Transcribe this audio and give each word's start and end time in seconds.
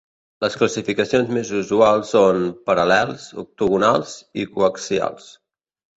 Les 0.43 0.53
classificacions 0.59 1.33
més 1.35 1.51
usuals 1.59 2.15
són: 2.15 2.41
paral·lels, 2.71 3.27
ortogonals 3.45 4.17
i 4.45 4.51
coaxials. 4.57 5.29